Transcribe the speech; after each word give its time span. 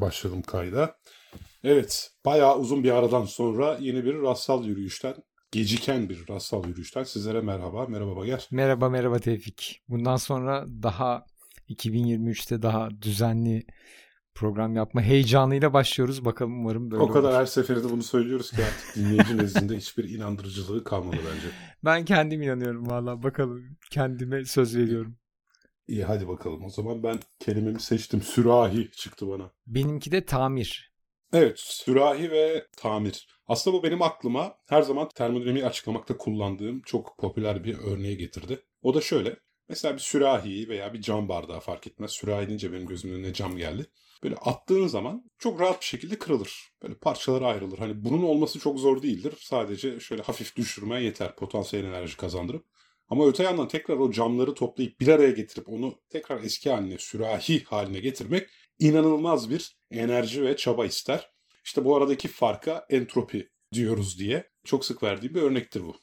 başladım 0.00 0.42
kayda. 0.42 0.96
Evet, 1.64 2.10
bayağı 2.24 2.58
uzun 2.58 2.84
bir 2.84 2.90
aradan 2.90 3.24
sonra 3.24 3.78
yeni 3.80 4.04
bir 4.04 4.22
rastsal 4.22 4.64
yürüyüşten, 4.64 5.14
geciken 5.52 6.08
bir 6.08 6.28
rastsal 6.28 6.66
yürüyüşten 6.68 7.02
sizlere 7.04 7.40
merhaba. 7.40 7.86
Merhaba 7.86 8.16
Bager. 8.16 8.48
Merhaba 8.50 8.88
merhaba 8.88 9.18
Tevfik. 9.18 9.82
Bundan 9.88 10.16
sonra 10.16 10.64
daha 10.82 11.24
2023'te 11.68 12.62
daha 12.62 12.88
düzenli 13.02 13.66
program 14.34 14.76
yapma 14.76 15.02
heyecanıyla 15.02 15.72
başlıyoruz. 15.72 16.24
Bakalım 16.24 16.58
umarım 16.60 16.90
böyle 16.90 17.02
O 17.02 17.08
kadar 17.08 17.28
olur. 17.30 17.38
her 17.38 17.46
seferinde 17.46 17.90
bunu 17.90 18.02
söylüyoruz 18.02 18.50
ki 18.50 18.56
artık 18.64 18.96
dinleyici 18.96 19.36
nezdinde 19.38 19.76
hiçbir 19.76 20.08
inandırıcılığı 20.10 20.84
kalmadı 20.84 21.16
bence. 21.16 21.46
Ben 21.84 22.04
kendim 22.04 22.42
inanıyorum 22.42 22.90
valla. 22.90 23.22
Bakalım 23.22 23.64
kendime 23.90 24.44
söz 24.44 24.76
veriyorum. 24.76 25.16
İyi 25.88 26.04
hadi 26.04 26.28
bakalım. 26.28 26.64
O 26.64 26.70
zaman 26.70 27.02
ben 27.02 27.20
kelimemi 27.38 27.80
seçtim. 27.80 28.22
Sürahi 28.22 28.90
çıktı 28.90 29.28
bana. 29.28 29.50
Benimki 29.66 30.12
de 30.12 30.24
tamir. 30.24 30.94
Evet, 31.32 31.58
sürahi 31.58 32.30
ve 32.30 32.66
tamir. 32.76 33.28
Aslında 33.46 33.76
bu 33.76 33.82
benim 33.82 34.02
aklıma 34.02 34.58
her 34.66 34.82
zaman 34.82 35.08
termodinamiği 35.14 35.66
açıklamakta 35.66 36.16
kullandığım 36.16 36.82
çok 36.82 37.18
popüler 37.18 37.64
bir 37.64 37.78
örneği 37.78 38.16
getirdi. 38.16 38.62
O 38.82 38.94
da 38.94 39.00
şöyle. 39.00 39.36
Mesela 39.68 39.94
bir 39.94 40.00
sürahi 40.00 40.68
veya 40.68 40.92
bir 40.92 41.00
cam 41.00 41.28
bardağı 41.28 41.60
fark 41.60 41.86
etmez. 41.86 42.10
Sürahi 42.10 42.46
deyince 42.46 42.72
benim 42.72 42.86
gözümün 42.86 43.14
önüne 43.14 43.32
cam 43.32 43.56
geldi. 43.56 43.86
Böyle 44.22 44.34
attığın 44.36 44.86
zaman 44.86 45.24
çok 45.38 45.60
rahat 45.60 45.80
bir 45.80 45.86
şekilde 45.86 46.18
kırılır. 46.18 46.72
Böyle 46.82 46.94
parçalara 46.94 47.46
ayrılır. 47.46 47.78
Hani 47.78 48.04
bunun 48.04 48.22
olması 48.22 48.58
çok 48.58 48.78
zor 48.78 49.02
değildir. 49.02 49.34
Sadece 49.40 50.00
şöyle 50.00 50.22
hafif 50.22 50.56
düşürmeye 50.56 51.04
yeter 51.04 51.36
potansiyel 51.36 51.84
enerji 51.84 52.16
kazandırıp. 52.16 52.64
Ama 53.08 53.26
öte 53.26 53.42
yandan 53.42 53.68
tekrar 53.68 53.96
o 53.96 54.10
camları 54.10 54.54
toplayıp 54.54 55.00
bir 55.00 55.08
araya 55.08 55.30
getirip 55.30 55.68
onu 55.68 55.94
tekrar 56.10 56.42
eski 56.42 56.70
haline, 56.70 56.98
sürahi 56.98 57.64
haline 57.64 58.00
getirmek 58.00 58.48
inanılmaz 58.78 59.50
bir 59.50 59.76
enerji 59.90 60.42
ve 60.42 60.56
çaba 60.56 60.86
ister. 60.86 61.30
İşte 61.64 61.84
bu 61.84 61.96
aradaki 61.96 62.28
farka 62.28 62.86
entropi 62.90 63.48
diyoruz 63.72 64.18
diye 64.18 64.48
çok 64.64 64.84
sık 64.84 65.02
verdiğim 65.02 65.34
bir 65.34 65.42
örnektir 65.42 65.82
bu. 65.82 65.96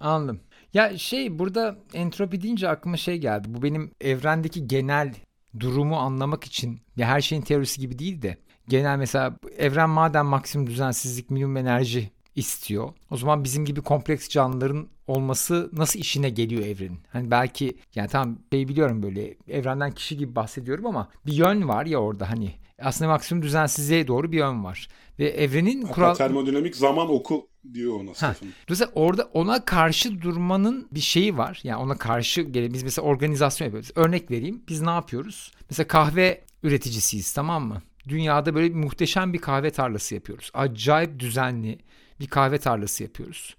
Anladım. 0.00 0.40
Ya 0.74 0.98
şey 0.98 1.38
burada 1.38 1.78
entropi 1.94 2.42
deyince 2.42 2.68
aklıma 2.68 2.96
şey 2.96 3.18
geldi. 3.18 3.48
Bu 3.50 3.62
benim 3.62 3.94
evrendeki 4.00 4.66
genel 4.66 5.14
durumu 5.60 5.96
anlamak 5.96 6.44
için 6.44 6.80
ya 6.96 7.08
her 7.08 7.20
şeyin 7.20 7.42
teorisi 7.42 7.80
gibi 7.80 7.98
değil 7.98 8.22
de 8.22 8.36
genel 8.68 8.98
mesela 8.98 9.36
evren 9.58 9.90
madem 9.90 10.26
maksimum 10.26 10.66
düzensizlik 10.66 11.30
minimum 11.30 11.56
enerji 11.56 12.10
istiyor. 12.34 12.92
O 13.10 13.16
zaman 13.16 13.44
bizim 13.44 13.64
gibi 13.64 13.80
kompleks 13.80 14.28
canlıların 14.28 14.88
olması 15.06 15.70
nasıl 15.72 15.98
işine 15.98 16.30
geliyor 16.30 16.62
evrenin? 16.62 16.98
Hani 17.12 17.30
belki 17.30 17.76
yani 17.94 18.08
tamam 18.08 18.38
şey 18.52 18.68
biliyorum 18.68 19.02
böyle 19.02 19.36
evrenden 19.48 19.90
kişi 19.90 20.16
gibi 20.16 20.36
bahsediyorum 20.36 20.86
ama 20.86 21.08
bir 21.26 21.32
yön 21.32 21.68
var 21.68 21.86
ya 21.86 21.98
orada 21.98 22.30
hani 22.30 22.54
aslında 22.78 23.10
maksimum 23.10 23.42
düzensizliğe 23.42 24.06
doğru 24.08 24.32
bir 24.32 24.38
yön 24.38 24.64
var. 24.64 24.88
Ve 25.18 25.28
evrenin 25.28 25.82
Hatta 25.82 25.94
kural... 25.94 26.14
termodinamik 26.14 26.76
zaman 26.76 27.10
oku 27.10 27.48
diyor 27.72 28.00
ona 28.00 28.14
Stephen. 28.14 28.48
Dolayısıyla 28.68 28.92
orada 28.94 29.30
ona 29.32 29.64
karşı 29.64 30.22
durmanın 30.22 30.88
bir 30.92 31.00
şeyi 31.00 31.36
var. 31.36 31.60
Yani 31.64 31.82
ona 31.82 31.98
karşı 31.98 32.54
biz 32.54 32.82
mesela 32.82 33.06
organizasyon 33.06 33.66
yapıyoruz. 33.66 33.90
Örnek 33.94 34.30
vereyim. 34.30 34.62
Biz 34.68 34.80
ne 34.80 34.90
yapıyoruz? 34.90 35.52
Mesela 35.70 35.86
kahve 35.86 36.44
üreticisiyiz 36.62 37.32
tamam 37.32 37.66
mı? 37.66 37.82
Dünyada 38.08 38.54
böyle 38.54 38.70
bir 38.70 38.74
muhteşem 38.74 39.32
bir 39.32 39.38
kahve 39.38 39.70
tarlası 39.70 40.14
yapıyoruz. 40.14 40.50
Acayip 40.54 41.18
düzenli 41.18 41.78
bir 42.20 42.26
kahve 42.26 42.58
tarlası 42.58 43.02
yapıyoruz. 43.02 43.56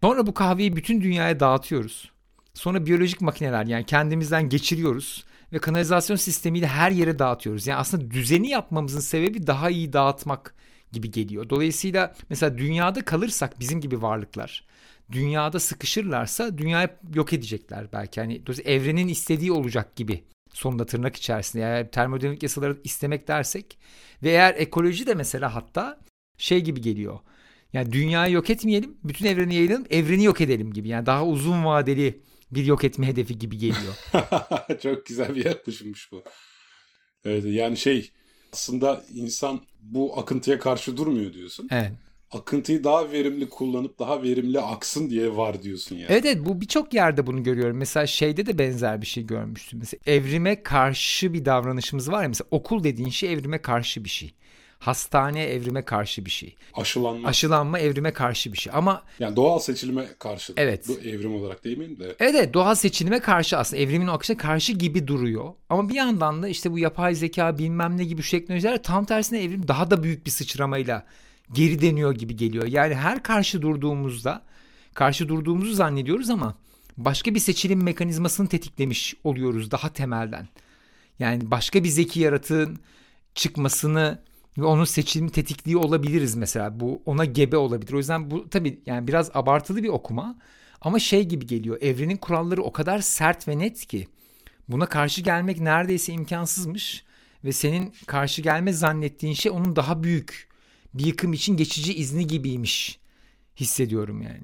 Sonra 0.00 0.26
bu 0.26 0.34
kahveyi 0.34 0.76
bütün 0.76 1.00
dünyaya 1.00 1.40
dağıtıyoruz. 1.40 2.10
Sonra 2.54 2.86
biyolojik 2.86 3.20
makineler 3.20 3.66
yani 3.66 3.86
kendimizden 3.86 4.48
geçiriyoruz 4.48 5.24
ve 5.52 5.58
kanalizasyon 5.58 6.16
sistemiyle 6.16 6.66
her 6.66 6.90
yere 6.90 7.18
dağıtıyoruz. 7.18 7.66
Yani 7.66 7.78
aslında 7.78 8.10
düzeni 8.10 8.48
yapmamızın 8.48 9.00
sebebi 9.00 9.46
daha 9.46 9.70
iyi 9.70 9.92
dağıtmak 9.92 10.54
gibi 10.92 11.10
geliyor. 11.10 11.48
Dolayısıyla 11.48 12.14
mesela 12.30 12.58
dünyada 12.58 13.04
kalırsak 13.04 13.60
bizim 13.60 13.80
gibi 13.80 14.02
varlıklar 14.02 14.64
dünyada 15.12 15.60
sıkışırlarsa 15.60 16.58
dünyayı 16.58 16.88
yok 17.14 17.32
edecekler 17.32 17.86
belki. 17.92 18.20
Hani 18.20 18.42
evrenin 18.64 19.08
istediği 19.08 19.52
olacak 19.52 19.96
gibi 19.96 20.24
sonunda 20.52 20.86
tırnak 20.86 21.16
içerisinde. 21.16 21.62
Yani 21.62 21.90
termodinamik 21.90 22.42
yasaları 22.42 22.78
istemek 22.84 23.28
dersek 23.28 23.78
ve 24.22 24.30
eğer 24.30 24.54
ekoloji 24.54 25.06
de 25.06 25.14
mesela 25.14 25.54
hatta 25.54 26.00
şey 26.38 26.60
gibi 26.60 26.80
geliyor. 26.80 27.18
Yani 27.72 27.92
dünyayı 27.92 28.34
yok 28.34 28.50
etmeyelim, 28.50 28.96
bütün 29.04 29.26
evreni 29.26 29.54
yayalım, 29.54 29.84
evreni 29.90 30.24
yok 30.24 30.40
edelim 30.40 30.72
gibi. 30.72 30.88
Yani 30.88 31.06
daha 31.06 31.26
uzun 31.26 31.64
vadeli 31.64 32.20
bir 32.50 32.64
yok 32.64 32.84
etme 32.84 33.06
hedefi 33.06 33.38
gibi 33.38 33.58
geliyor. 33.58 33.94
Çok 34.82 35.06
güzel 35.06 35.34
bir 35.34 35.44
yaklaşımmış 35.44 36.12
bu. 36.12 36.22
Evet, 37.24 37.44
yani 37.46 37.76
şey 37.76 38.10
aslında 38.52 39.04
insan 39.14 39.60
bu 39.80 40.18
akıntıya 40.18 40.58
karşı 40.58 40.96
durmuyor 40.96 41.32
diyorsun. 41.32 41.68
Evet. 41.70 41.92
Akıntıyı 42.30 42.84
daha 42.84 43.12
verimli 43.12 43.48
kullanıp 43.48 43.98
daha 43.98 44.22
verimli 44.22 44.60
aksın 44.60 45.10
diye 45.10 45.36
var 45.36 45.62
diyorsun 45.62 45.96
yani. 45.96 46.06
Evet 46.08 46.24
evet 46.26 46.46
bu 46.46 46.60
birçok 46.60 46.94
yerde 46.94 47.26
bunu 47.26 47.42
görüyorum. 47.42 47.76
Mesela 47.76 48.06
şeyde 48.06 48.46
de 48.46 48.58
benzer 48.58 49.00
bir 49.00 49.06
şey 49.06 49.26
görmüştüm. 49.26 49.78
Mesela 49.78 50.00
evrime 50.06 50.62
karşı 50.62 51.32
bir 51.32 51.44
davranışımız 51.44 52.12
var 52.12 52.22
ya. 52.22 52.28
Mesela 52.28 52.48
okul 52.50 52.84
dediğin 52.84 53.08
şey 53.08 53.32
evrime 53.32 53.62
karşı 53.62 54.04
bir 54.04 54.08
şey. 54.08 54.34
Hastane 54.82 55.44
evrime 55.44 55.82
karşı 55.82 56.24
bir 56.24 56.30
şey. 56.30 56.56
Aşılanma. 56.74 57.28
Aşılanma 57.28 57.78
evrime 57.78 58.12
karşı 58.12 58.52
bir 58.52 58.58
şey. 58.58 58.72
Ama 58.76 59.02
yani 59.18 59.36
doğal 59.36 59.58
seçilime 59.58 60.06
karşı. 60.18 60.52
Evet. 60.56 60.88
Bu 60.88 60.92
evrim 60.92 61.34
olarak 61.34 61.64
değil 61.64 61.78
mi? 61.78 61.98
De. 61.98 62.04
evet, 62.04 62.16
evet 62.20 62.54
doğal 62.54 62.74
seçilime 62.74 63.20
karşı 63.20 63.58
aslında 63.58 63.82
evrimin 63.82 64.06
o 64.06 64.12
akışına 64.12 64.36
karşı 64.36 64.72
gibi 64.72 65.06
duruyor. 65.06 65.54
Ama 65.68 65.88
bir 65.88 65.94
yandan 65.94 66.42
da 66.42 66.48
işte 66.48 66.72
bu 66.72 66.78
yapay 66.78 67.14
zeka 67.14 67.58
bilmem 67.58 67.96
ne 67.96 68.04
gibi 68.04 68.22
teknolojiler 68.22 68.82
tam 68.82 69.04
tersine 69.04 69.42
evrim 69.42 69.68
daha 69.68 69.90
da 69.90 70.02
büyük 70.02 70.26
bir 70.26 70.30
sıçramayla 70.30 71.06
geri 71.52 71.82
deniyor 71.82 72.14
gibi 72.14 72.36
geliyor. 72.36 72.66
Yani 72.66 72.94
her 72.94 73.22
karşı 73.22 73.62
durduğumuzda 73.62 74.42
karşı 74.94 75.28
durduğumuzu 75.28 75.74
zannediyoruz 75.74 76.30
ama 76.30 76.54
başka 76.96 77.34
bir 77.34 77.40
seçilim 77.40 77.82
mekanizmasını 77.82 78.48
tetiklemiş 78.48 79.14
oluyoruz 79.24 79.70
daha 79.70 79.92
temelden. 79.92 80.48
Yani 81.18 81.50
başka 81.50 81.84
bir 81.84 81.88
zeki 81.88 82.20
yaratığın 82.20 82.78
çıkmasını 83.34 84.18
ve 84.58 84.64
onun 84.64 84.84
seçilimi 84.84 85.30
tetikliği 85.30 85.76
olabiliriz 85.76 86.34
mesela. 86.34 86.80
Bu 86.80 87.02
ona 87.06 87.24
gebe 87.24 87.56
olabilir. 87.56 87.92
O 87.92 87.98
yüzden 87.98 88.30
bu 88.30 88.48
tabii 88.50 88.80
yani 88.86 89.08
biraz 89.08 89.30
abartılı 89.34 89.82
bir 89.82 89.88
okuma 89.88 90.38
ama 90.80 90.98
şey 90.98 91.24
gibi 91.24 91.46
geliyor. 91.46 91.78
Evrenin 91.80 92.16
kuralları 92.16 92.62
o 92.62 92.72
kadar 92.72 92.98
sert 92.98 93.48
ve 93.48 93.58
net 93.58 93.86
ki 93.86 94.08
buna 94.68 94.86
karşı 94.86 95.20
gelmek 95.20 95.60
neredeyse 95.60 96.12
imkansızmış 96.12 97.04
ve 97.44 97.52
senin 97.52 97.94
karşı 98.06 98.42
gelme 98.42 98.72
zannettiğin 98.72 99.34
şey 99.34 99.52
onun 99.52 99.76
daha 99.76 100.02
büyük 100.02 100.48
bir 100.94 101.06
yıkım 101.06 101.32
için 101.32 101.56
geçici 101.56 101.94
izni 101.94 102.26
gibiymiş 102.26 103.00
hissediyorum 103.56 104.22
yani. 104.22 104.42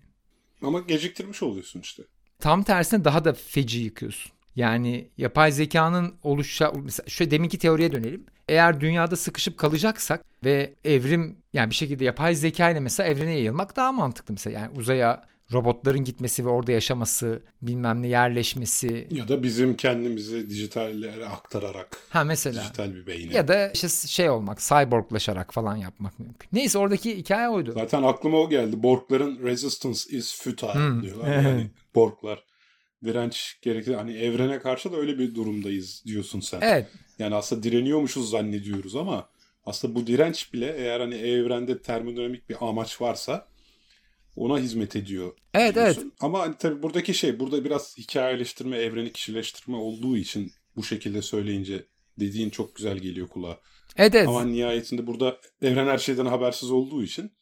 Ama 0.63 0.81
geciktirmiş 0.81 1.43
oluyorsun 1.43 1.81
işte. 1.81 2.03
Tam 2.39 2.63
tersine 2.63 3.05
daha 3.05 3.25
da 3.25 3.33
feci 3.33 3.79
yıkıyorsun. 3.79 4.33
Yani 4.59 5.09
yapay 5.19 5.53
zekanın 5.53 6.15
oluşa 6.23 6.73
mesela 6.85 7.09
şu 7.09 7.31
deminki 7.31 7.59
teoriye 7.59 7.93
dönelim. 7.93 8.27
Eğer 8.49 8.81
dünyada 8.81 9.17
sıkışıp 9.17 9.59
kalacaksak 9.59 10.25
ve 10.45 10.75
evrim 10.85 11.37
yani 11.53 11.71
bir 11.71 11.75
şekilde 11.75 12.05
yapay 12.05 12.35
zeka 12.35 12.71
ile 12.71 12.81
mesela 12.81 13.09
evrene 13.09 13.33
yayılmak 13.33 13.77
daha 13.77 13.93
mantıklı 13.93 14.35
mesela. 14.35 14.61
Yani 14.61 14.79
uzaya 14.79 15.25
robotların 15.53 16.05
gitmesi 16.05 16.45
ve 16.45 16.49
orada 16.49 16.73
yaşaması, 16.73 17.43
bilmem 17.63 18.03
ne 18.03 18.09
yerleşmesi. 18.09 19.09
Ya 19.11 19.29
da 19.29 19.43
bizim 19.43 19.77
kendimizi 19.77 20.51
dijitallere 20.51 21.27
aktararak. 21.27 21.97
Ha 22.11 22.25
mesela. 22.25 22.63
Dijital 22.63 22.95
bir 22.95 23.07
beyni. 23.07 23.35
Ya 23.35 23.49
da 23.49 23.71
işte 23.71 23.89
şey 23.89 24.31
olmak, 24.31 24.59
cyborglaşarak 24.59 25.55
falan 25.55 25.77
yapmak 25.77 26.19
mümkün. 26.19 26.49
Neyse 26.53 26.79
oradaki 26.79 27.17
hikaye 27.17 27.49
oydu. 27.49 27.73
Zaten 27.73 28.03
aklıma 28.03 28.39
o 28.39 28.49
geldi. 28.49 28.83
Borgların 28.83 29.39
resistance 29.43 30.17
is 30.17 30.43
futile 30.43 30.75
hmm. 30.75 31.03
diyorlar. 31.03 31.43
Yani 31.43 31.71
Borglar 31.95 32.49
direnç 33.05 33.59
gerekli. 33.63 33.97
Hani 33.97 34.17
evrene 34.17 34.59
karşı 34.59 34.93
da 34.93 34.97
öyle 34.97 35.19
bir 35.19 35.35
durumdayız 35.35 36.03
diyorsun 36.07 36.41
sen. 36.41 36.61
Evet. 36.63 36.87
Yani 37.19 37.35
aslında 37.35 37.63
direniyormuşuz 37.63 38.31
zannediyoruz 38.31 38.97
ama 38.97 39.29
aslında 39.65 39.95
bu 39.95 40.07
direnç 40.07 40.53
bile 40.53 40.75
eğer 40.79 41.01
hani 41.01 41.15
evrende 41.15 41.83
termodinamik 41.83 42.49
bir 42.51 42.57
amaç 42.61 43.01
varsa 43.01 43.49
ona 44.37 44.59
hizmet 44.59 44.97
ediyor. 44.97 45.33
Evet 45.55 45.75
diyorsun. 45.75 46.03
evet. 46.03 46.13
Ama 46.21 46.41
hani 46.41 46.55
tabii 46.59 46.83
buradaki 46.83 47.15
şey 47.15 47.41
burada 47.41 47.65
biraz 47.65 47.99
hikayeleştirme, 47.99 48.77
evreni 48.77 49.13
kişileştirme 49.13 49.77
olduğu 49.77 50.17
için 50.17 50.53
bu 50.77 50.85
şekilde 50.85 51.23
söyleyince 51.23 51.87
dediğin 52.21 52.51
çok 52.51 52.75
güzel 52.75 52.99
geliyor 52.99 53.29
kulağa. 53.29 53.61
Evet, 53.97 54.15
evet. 54.15 54.29
Ama 54.29 54.45
nihayetinde 54.45 55.07
burada 55.07 55.41
evren 55.63 55.87
her 55.87 55.99
şeyden 55.99 56.27
habersiz 56.27 56.71
olduğu 56.71 57.03
için 57.03 57.33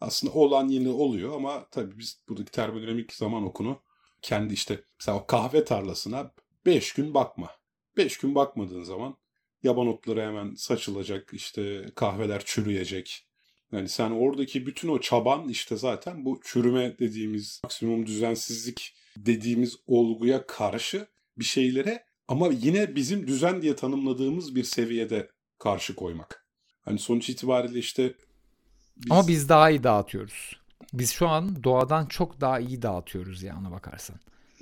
aslında 0.00 0.32
olan 0.32 0.68
yine 0.68 0.88
oluyor 0.88 1.36
ama 1.36 1.66
tabii 1.70 1.98
biz 1.98 2.20
buradaki 2.28 2.50
termodinamik 2.50 3.12
zaman 3.12 3.42
okunu 3.42 3.80
kendi 4.22 4.54
işte 4.54 4.80
mesela 5.00 5.18
o 5.18 5.26
kahve 5.26 5.64
tarlasına 5.64 6.32
5 6.66 6.92
gün 6.92 7.14
bakma. 7.14 7.50
5 7.96 8.18
gün 8.18 8.34
bakmadığın 8.34 8.82
zaman 8.82 9.16
yaban 9.62 9.86
otları 9.86 10.20
hemen 10.20 10.54
saçılacak, 10.54 11.30
işte 11.32 11.86
kahveler 11.94 12.42
çürüyecek. 12.44 13.26
Yani 13.72 13.88
sen 13.88 14.10
oradaki 14.10 14.66
bütün 14.66 14.88
o 14.88 15.00
çaban 15.00 15.48
işte 15.48 15.76
zaten 15.76 16.24
bu 16.24 16.40
çürüme 16.44 16.98
dediğimiz 16.98 17.60
maksimum 17.64 18.06
düzensizlik 18.06 18.94
dediğimiz 19.16 19.76
olguya 19.86 20.46
karşı 20.46 21.06
bir 21.38 21.44
şeylere 21.44 22.04
ama 22.28 22.48
yine 22.52 22.94
bizim 22.94 23.26
düzen 23.26 23.62
diye 23.62 23.76
tanımladığımız 23.76 24.54
bir 24.54 24.64
seviyede 24.64 25.30
karşı 25.58 25.94
koymak. 25.94 26.46
Hani 26.80 26.98
sonuç 26.98 27.28
itibariyle 27.28 27.78
işte 27.78 28.14
biz... 28.96 29.10
Ama 29.10 29.28
biz 29.28 29.48
daha 29.48 29.70
iyi 29.70 29.82
dağıtıyoruz. 29.82 30.60
Biz 30.98 31.12
şu 31.12 31.28
an 31.28 31.64
doğadan 31.64 32.06
çok 32.06 32.40
daha 32.40 32.60
iyi 32.60 32.82
dağıtıyoruz 32.82 33.42
ya 33.42 33.56
ona 33.60 33.70
bakarsan. 33.70 34.16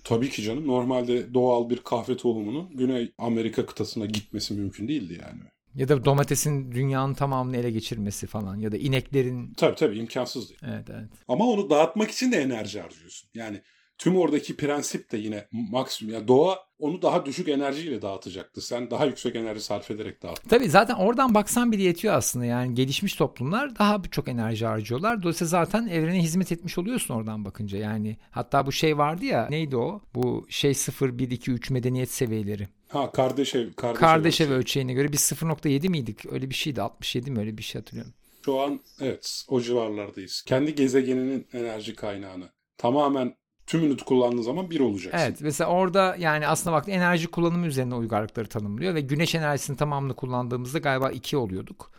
Tabii 0.05 0.31
ki 0.31 0.43
canım. 0.43 0.67
Normalde 0.67 1.35
doğal 1.35 1.71
bir 1.71 1.77
kahve 1.77 2.17
tohumunun 2.17 2.77
Güney 2.77 3.13
Amerika 3.19 3.67
kıtasına 3.67 4.07
gitmesi 4.07 4.55
mümkün 4.55 4.89
değildi 4.89 5.21
yani. 5.23 5.41
Ya 5.75 5.89
da 5.89 6.05
domatesin 6.05 6.73
dünyanın 6.73 7.15
tamamını 7.15 7.57
ele 7.57 7.71
geçirmesi 7.71 8.27
falan 8.27 8.57
ya 8.57 8.73
da 8.73 8.77
ineklerin... 8.77 9.55
Tabii 9.55 9.77
tabii 9.77 9.99
imkansız 9.99 10.49
değil. 10.49 10.61
Evet 10.65 10.91
evet. 10.91 11.09
Ama 11.29 11.45
onu 11.47 11.71
dağıtmak 11.71 12.11
için 12.11 12.33
de 12.33 12.37
enerji 12.37 12.81
harcıyorsun. 12.81 13.29
Yani 13.35 13.63
tüm 13.99 14.17
oradaki 14.17 14.56
prensip 14.56 15.12
de 15.12 15.19
yine 15.19 15.49
maksimum. 15.52 16.14
Yani 16.14 16.29
doğa 16.29 16.58
onu 16.79 17.02
daha 17.02 17.26
düşük 17.26 17.49
enerjiyle 17.49 18.02
dağıtacaktı. 18.02 18.61
Sen 18.61 18.91
daha 18.91 19.06
yüksek 19.06 19.37
enerji 19.37 19.61
sarf 19.61 19.91
ederek 19.91 20.23
dağıttın. 20.23 20.49
Tabii 20.49 20.69
zaten 20.69 20.94
oradan 20.94 21.35
baksan 21.35 21.73
bile 21.73 21.82
yetiyor 21.82 22.14
aslında. 22.14 22.44
Yani 22.44 22.75
gelişmiş 22.75 23.14
toplumlar 23.14 23.79
daha 23.79 24.02
çok 24.11 24.29
enerji 24.29 24.67
harcıyorlar. 24.67 25.23
Dolayısıyla 25.23 25.49
zaten 25.49 25.87
evrene 25.87 26.23
hizmet 26.23 26.52
etmiş 26.52 26.79
oluyorsun 26.79 27.14
oradan 27.14 27.44
bakınca. 27.44 27.79
Yani 27.79 28.17
hatta 28.31 28.67
bu 28.67 28.73
şey 28.73 28.99
vardı 28.99 29.25
ya 29.25 29.46
neydi 29.50 29.76
o? 29.76 30.00
Bu 30.14 30.46
şey 30.49 30.75
0, 30.75 31.19
1, 31.19 31.31
2, 31.31 31.50
3 31.50 31.70
medeniyet 31.70 32.11
seviyeleri. 32.11 32.69
Ha 32.88 33.12
kardeş 33.12 33.55
ev. 33.55 33.73
Kardeş, 33.73 34.00
kardeş 34.00 34.41
ev 34.41 34.50
ölçeğine 34.50 34.93
göre 34.93 35.12
biz 35.12 35.20
0.7 35.20 35.88
miydik? 35.88 36.32
Öyle 36.32 36.50
bir 36.50 36.55
şeydi. 36.55 36.82
67 36.82 37.31
mi 37.31 37.38
öyle 37.38 37.58
bir 37.58 37.62
şey 37.62 37.81
hatırlıyorum. 37.81 38.12
Şu 38.44 38.61
an 38.61 38.81
evet 39.00 39.44
o 39.49 39.61
civarlardayız. 39.61 40.43
Kendi 40.43 40.75
gezegeninin 40.75 41.46
enerji 41.52 41.94
kaynağını 41.94 42.49
tamamen 42.76 43.35
tümünü 43.67 43.97
kullandığı 43.97 44.43
zaman 44.43 44.71
bir 44.71 44.81
olacaksın. 44.81 45.19
Evet 45.19 45.41
mesela 45.41 45.71
orada 45.71 46.17
yani 46.19 46.47
aslında 46.47 46.77
bak 46.77 46.89
enerji 46.89 47.27
kullanımı 47.27 47.67
üzerine 47.67 47.95
uygarlıkları 47.95 48.47
tanımlıyor 48.47 48.95
ve 48.95 49.01
güneş 49.01 49.35
enerjisinin 49.35 49.77
tamamını 49.77 50.15
kullandığımızda 50.15 50.79
galiba 50.79 51.11
iki 51.11 51.37
oluyorduk. 51.37 51.91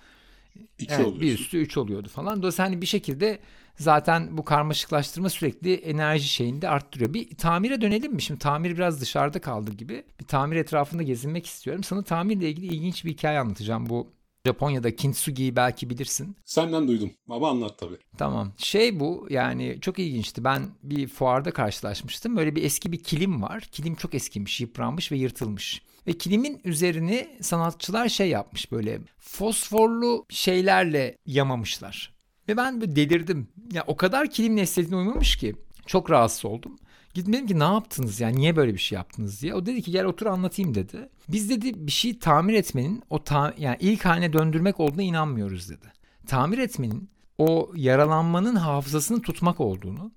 İki 0.79 0.93
evet, 0.93 1.05
oluyorsun. 1.05 1.21
Bir 1.21 1.33
üstü 1.33 1.57
üç 1.57 1.77
oluyordu 1.77 2.09
falan. 2.09 2.37
Dolayısıyla 2.37 2.69
hani 2.69 2.81
bir 2.81 2.85
şekilde 2.85 3.39
zaten 3.75 4.37
bu 4.37 4.43
karmaşıklaştırma 4.45 5.29
sürekli 5.29 5.73
enerji 5.73 6.27
şeyini 6.27 6.61
de 6.61 6.69
arttırıyor. 6.69 7.13
Bir 7.13 7.35
tamire 7.37 7.81
dönelim 7.81 8.13
mi? 8.13 8.21
Şimdi 8.21 8.39
tamir 8.39 8.71
biraz 8.71 9.01
dışarıda 9.01 9.41
kaldı 9.41 9.71
gibi. 9.71 10.03
Bir 10.19 10.25
tamir 10.25 10.55
etrafında 10.55 11.03
gezinmek 11.03 11.45
istiyorum. 11.45 11.83
Sana 11.83 12.03
tamirle 12.03 12.49
ilgili 12.49 12.65
ilginç 12.65 13.05
bir 13.05 13.11
hikaye 13.11 13.39
anlatacağım. 13.39 13.89
Bu 13.89 14.14
Japonya'da 14.45 14.95
kintsugi'yi 14.95 15.55
belki 15.55 15.89
bilirsin. 15.89 16.35
Senden 16.45 16.87
duydum 16.87 17.11
ama 17.29 17.49
anlat 17.49 17.79
tabii. 17.79 17.97
Tamam. 18.17 18.53
Şey 18.57 18.99
bu 18.99 19.27
yani 19.29 19.77
çok 19.81 19.99
ilginçti. 19.99 20.43
Ben 20.43 20.63
bir 20.83 21.07
fuarda 21.07 21.51
karşılaşmıştım. 21.51 22.37
Böyle 22.37 22.55
bir 22.55 22.63
eski 22.63 22.91
bir 22.91 23.03
kilim 23.03 23.41
var. 23.41 23.61
Kilim 23.71 23.95
çok 23.95 24.13
eskimiş, 24.13 24.61
yıpranmış 24.61 25.11
ve 25.11 25.17
yırtılmış. 25.17 25.81
Ve 26.07 26.13
kilimin 26.13 26.61
üzerini 26.63 27.27
sanatçılar 27.41 28.09
şey 28.09 28.29
yapmış 28.29 28.71
böyle 28.71 28.99
fosforlu 29.19 30.25
şeylerle 30.29 31.17
yamamışlar. 31.25 32.13
Ve 32.49 32.57
ben 32.57 32.81
böyle 32.81 32.95
delirdim. 32.95 33.47
Ya 33.71 33.83
o 33.87 33.97
kadar 33.97 34.29
kilimin 34.29 34.57
estetiğine 34.57 34.95
uymamış 34.95 35.35
ki. 35.35 35.55
Çok 35.85 36.11
rahatsız 36.11 36.45
oldum. 36.45 36.75
Gitmedim 37.15 37.47
ki 37.47 37.59
ne 37.59 37.63
yaptınız 37.63 38.19
yani 38.19 38.35
niye 38.35 38.55
böyle 38.55 38.73
bir 38.73 38.79
şey 38.79 38.95
yaptınız 38.95 39.41
diye. 39.41 39.55
O 39.55 39.65
dedi 39.65 39.81
ki 39.81 39.91
gel 39.91 40.05
otur 40.05 40.25
anlatayım 40.25 40.75
dedi. 40.75 41.09
Biz 41.29 41.49
dedi 41.49 41.87
bir 41.87 41.91
şey 41.91 42.19
tamir 42.19 42.53
etmenin 42.53 43.03
o 43.09 43.23
ta, 43.23 43.53
yani 43.57 43.77
ilk 43.79 44.05
haline 44.05 44.33
döndürmek 44.33 44.79
olduğuna 44.79 45.01
inanmıyoruz 45.01 45.69
dedi. 45.69 45.85
Tamir 46.27 46.57
etmenin 46.57 47.09
o 47.37 47.71
yaralanmanın 47.75 48.55
hafızasını 48.55 49.21
tutmak 49.21 49.59
olduğunu, 49.59 50.11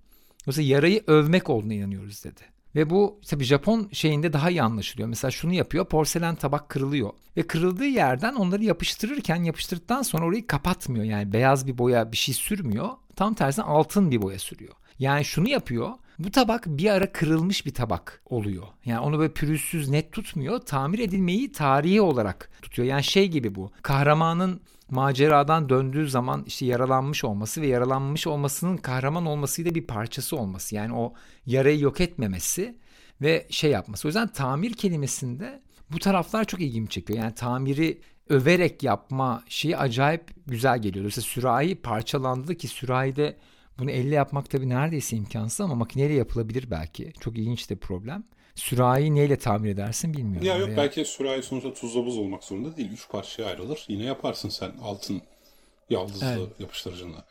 yoksa 0.47 0.63
yarayı 0.63 1.03
övmek 1.07 1.51
olduğuna 1.51 1.75
inanıyoruz 1.75 2.25
dedi. 2.25 2.41
Ve 2.75 2.91
bu 2.91 3.21
tabi 3.27 3.45
Japon 3.45 3.89
şeyinde 3.93 4.33
daha 4.33 4.51
iyi 4.51 4.63
anlaşılıyor. 4.63 5.09
Mesela 5.09 5.31
şunu 5.31 5.53
yapıyor 5.53 5.85
porselen 5.85 6.35
tabak 6.35 6.69
kırılıyor. 6.69 7.11
Ve 7.37 7.43
kırıldığı 7.43 7.87
yerden 7.87 8.35
onları 8.35 8.65
yapıştırırken 8.65 9.45
yapıştırdıktan 9.45 10.03
sonra 10.03 10.25
orayı 10.25 10.47
kapatmıyor. 10.47 11.05
Yani 11.05 11.33
beyaz 11.33 11.67
bir 11.67 11.79
boya 11.79 12.13
bir 12.13 12.17
şey 12.17 12.35
sürmüyor. 12.35 12.89
Tam 13.17 13.35
tersine 13.35 13.65
altın 13.65 14.11
bir 14.11 14.23
boya 14.23 14.39
sürüyor. 14.39 14.73
Yani 14.99 15.25
şunu 15.25 15.49
yapıyor 15.49 15.91
bu 16.19 16.31
tabak 16.31 16.67
bir 16.67 16.91
ara 16.91 17.13
kırılmış 17.13 17.67
bir 17.67 17.75
tabak 17.75 18.23
oluyor. 18.25 18.67
Yani 18.85 19.01
onu 19.01 19.19
böyle 19.19 19.33
pürüzsüz 19.33 19.89
net 19.89 20.13
tutmuyor. 20.13 20.59
Tamir 20.59 20.99
edilmeyi 20.99 21.53
tarihi 21.53 22.01
olarak 22.01 22.51
tutuyor. 22.63 22.89
Yani 22.89 23.05
şey 23.05 23.29
gibi 23.29 23.55
bu. 23.55 23.71
Kahramanın 23.83 24.61
maceradan 24.91 25.69
döndüğü 25.69 26.09
zaman 26.09 26.45
işte 26.47 26.67
yaralanmış 26.67 27.25
olması 27.25 27.63
ve 27.63 27.67
yaralanmış 27.67 28.27
olmasının 28.27 28.77
kahraman 28.77 29.27
olmasıyla 29.27 29.75
bir 29.75 29.87
parçası 29.87 30.37
olması. 30.37 30.75
Yani 30.75 30.95
o 30.95 31.15
yarayı 31.47 31.81
yok 31.81 32.01
etmemesi 32.01 32.77
ve 33.21 33.47
şey 33.51 33.71
yapması. 33.71 34.09
O 34.09 34.09
yüzden 34.09 34.29
tamir 34.29 34.73
kelimesinde 34.73 35.63
bu 35.93 35.99
taraflar 35.99 36.45
çok 36.45 36.61
ilgimi 36.61 36.89
çekiyor. 36.89 37.19
Yani 37.19 37.35
tamiri 37.35 38.01
överek 38.29 38.83
yapma 38.83 39.43
şeyi 39.49 39.77
acayip 39.77 40.31
güzel 40.47 40.83
geliyor. 40.83 41.05
Mesela 41.05 41.23
sürahi 41.23 41.75
parçalandı 41.75 42.55
ki 42.55 42.69
sürahide 42.69 43.37
bunu 43.79 43.91
elle 43.91 44.15
yapmak 44.15 44.51
tabii 44.51 44.69
neredeyse 44.69 45.17
imkansız 45.17 45.61
ama 45.61 45.75
makineyle 45.75 46.15
yapılabilir 46.15 46.71
belki. 46.71 47.13
Çok 47.21 47.39
ilginç 47.39 47.71
de 47.71 47.77
problem. 47.77 48.25
Sürahi 48.55 49.15
neyle 49.15 49.39
tamir 49.39 49.71
edersin 49.71 50.15
bilmiyorum. 50.15 50.47
Ya 50.47 50.57
yok 50.57 50.71
belki 50.77 51.05
sürahi 51.05 51.43
sonuçta 51.43 51.75
tuzla 51.75 52.07
buz 52.07 52.19
olmak 52.19 52.45
zorunda 52.45 52.77
değil. 52.77 52.93
Üç 52.93 53.09
parçaya 53.09 53.45
ayrılır. 53.45 53.85
Yine 53.89 54.05
yaparsın 54.05 54.49
sen 54.49 54.73
altın 54.83 55.23
yaldızlı 55.91 56.27
evet. 56.27 56.61
yapıştırıcına. 56.61 57.25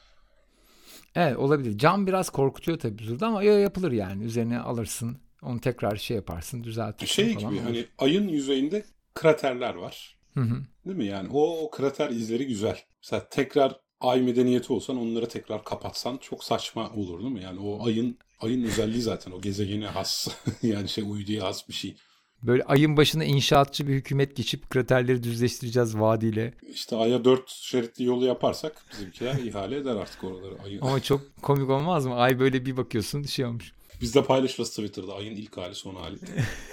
Evet 1.16 1.38
olabilir. 1.38 1.78
Cam 1.78 2.08
biraz 2.08 2.30
korkutuyor 2.30 2.80
tabii 2.80 3.08
burada 3.10 3.28
ama 3.28 3.44
yapılır 3.44 3.92
yani. 3.92 4.24
Üzerine 4.24 4.60
alırsın. 4.60 5.18
Onu 5.42 5.62
tekrar 5.62 5.96
şey 5.96 6.18
yaparsın 6.18 6.64
düzeltirsin 6.64 7.14
şey 7.14 7.34
falan. 7.34 7.50
gibi 7.50 7.60
olur. 7.60 7.68
hani 7.68 7.86
ayın 7.98 8.28
yüzeyinde 8.28 8.86
kraterler 9.14 9.76
var. 9.76 10.18
Hı 10.34 10.42
hı. 10.42 10.64
Değil 10.86 10.98
mi 10.98 11.06
yani? 11.06 11.30
O, 11.34 11.66
o 11.66 11.72
krater 11.72 12.10
izleri 12.10 12.48
güzel. 12.48 12.80
Mesela 13.04 13.30
tekrar 13.30 13.80
ay 14.02 14.22
medeniyeti 14.22 14.74
olsan 14.74 14.98
onları 14.98 15.28
tekrar 15.28 15.64
kapatsan 15.64 16.18
çok 16.18 16.44
saçma 16.44 16.92
olur 16.96 17.20
değil 17.20 17.32
mi? 17.32 17.44
Yani 17.44 17.60
o 17.60 17.86
ayın 17.86 18.18
ayın 18.42 18.64
özelliği 18.64 19.02
zaten 19.02 19.32
o 19.32 19.42
gezegene 19.42 19.88
has 19.88 20.28
yani 20.64 20.90
şey 20.90 21.04
uyduya 21.08 21.44
has 21.44 21.68
bir 21.70 21.74
şey. 21.74 21.96
Böyle 22.44 22.64
ayın 22.64 22.98
başına 22.98 23.24
inşaatçı 23.24 23.88
bir 23.88 23.94
hükümet 23.94 24.36
geçip 24.36 24.70
kraterleri 24.70 25.24
düzleştireceğiz 25.24 26.00
vaadiyle. 26.00 26.54
İşte 26.74 26.96
aya 26.96 27.26
dört 27.26 27.50
şeritli 27.50 28.04
yolu 28.04 28.26
yaparsak 28.26 28.86
bizimkiler 28.92 29.36
ihale 29.36 29.76
eder 29.78 29.96
artık 29.96 30.24
oraları. 30.24 30.62
Ayı. 30.66 30.80
Ama 30.82 31.00
çok 31.04 31.22
komik 31.42 31.70
olmaz 31.70 32.06
mı? 32.06 32.16
Ay 32.16 32.40
böyle 32.40 32.66
bir 32.66 32.78
bakıyorsun 32.78 33.24
şey 33.24 33.46
olmuş. 33.46 33.74
Biz 34.02 34.16
de 34.16 34.24
paylaşırız 34.24 34.70
Twitter'da 34.70 35.14
ayın 35.16 35.36
ilk 35.36 35.58
hali 35.58 35.76
son 35.76 35.96
hali. 35.96 36.18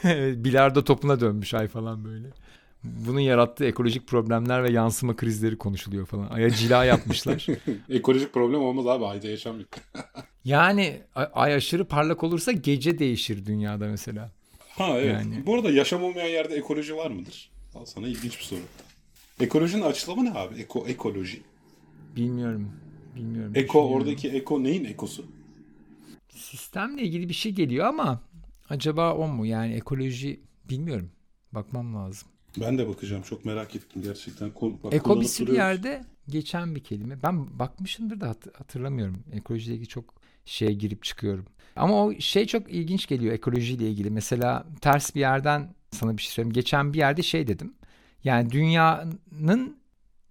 Bilardo 0.45 0.85
topuna 0.85 1.21
dönmüş 1.21 1.55
ay 1.55 1.69
falan 1.69 2.05
böyle 2.05 2.29
bunun 2.85 3.21
yarattığı 3.21 3.65
ekolojik 3.65 4.07
problemler 4.07 4.65
ve 4.65 4.71
yansıma 4.71 5.17
krizleri 5.17 5.59
konuşuluyor 5.59 6.07
falan. 6.07 6.29
Ay'a 6.31 6.51
cila 6.51 6.85
yapmışlar. 6.85 7.47
ekolojik 7.89 8.33
problem 8.33 8.61
olmaz 8.61 8.87
abi 8.87 9.07
ayda 9.07 9.29
yaşamıyor. 9.29 9.67
yani 10.45 11.03
ay 11.15 11.55
aşırı 11.55 11.85
parlak 11.85 12.25
olursa 12.25 12.53
gece 12.53 12.99
değişir 12.99 13.47
dünyada 13.47 13.87
mesela. 13.87 14.31
Ha 14.69 14.89
evet. 14.99 15.13
Yani... 15.13 15.47
Bu 15.47 15.55
arada 15.55 15.71
yaşam 15.71 16.03
olmayan 16.03 16.29
yerde 16.29 16.55
ekoloji 16.55 16.97
var 16.97 17.11
mıdır? 17.11 17.51
Al 17.75 17.85
sana 17.85 18.09
ilginç 18.09 18.39
bir 18.39 18.45
soru. 18.45 18.61
Ekolojinin 19.41 19.83
açılımı 19.83 20.25
ne 20.25 20.33
abi? 20.33 20.61
Eko, 20.61 20.87
ekoloji. 20.87 21.43
Bilmiyorum. 22.17 22.73
Bilmiyorum. 23.17 23.53
Eko 23.55 23.89
oradaki 23.89 24.29
eko 24.29 24.63
neyin 24.63 24.85
ekosu? 24.85 25.25
Sistemle 26.29 27.03
ilgili 27.03 27.29
bir 27.29 27.35
şey 27.35 27.53
geliyor 27.53 27.87
ama 27.87 28.23
acaba 28.69 29.15
o 29.15 29.29
mu? 29.29 29.47
Yani 29.47 29.75
ekoloji 29.75 30.41
bilmiyorum. 30.69 31.11
Bakmam 31.53 31.95
lazım. 31.95 32.29
Ben 32.61 32.79
de 32.79 32.89
bakacağım. 32.89 33.23
Çok 33.23 33.45
merak 33.45 33.77
ettim 33.77 34.03
gerçekten. 34.03 34.53
Bak, 34.85 34.95
Eko 34.95 35.21
bir 35.21 35.53
yerde 35.53 36.05
geçen 36.29 36.75
bir 36.75 36.85
kelime. 36.85 37.23
Ben 37.23 37.59
bakmışımdır 37.59 38.21
da 38.21 38.27
hatırlamıyorum. 38.29 39.25
Ekolojiyle 39.33 39.75
ilgili 39.75 39.89
çok 39.89 40.15
şeye 40.45 40.73
girip 40.73 41.03
çıkıyorum. 41.03 41.47
Ama 41.77 42.05
o 42.05 42.15
şey 42.21 42.47
çok 42.47 42.71
ilginç 42.71 43.07
geliyor 43.07 43.35
ekolojiyle 43.35 43.89
ilgili. 43.91 44.11
Mesela 44.11 44.67
ters 44.81 45.15
bir 45.15 45.21
yerden 45.21 45.75
sana 45.91 46.17
bir 46.17 46.23
şey 46.23 46.31
söyleyeyim. 46.31 46.53
Geçen 46.53 46.93
bir 46.93 46.99
yerde 46.99 47.23
şey 47.23 47.47
dedim. 47.47 47.75
Yani 48.25 48.51
dünyanın 48.51 49.77